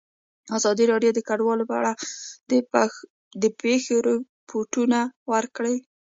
ازادي 0.57 0.85
راډیو 0.91 1.11
د 1.15 1.19
کډوال 1.27 1.59
په 1.69 1.73
اړه 1.79 1.91
د 3.41 3.43
پېښو 3.61 3.95
رپوټونه 4.07 4.99
ورکړي. 5.31 5.75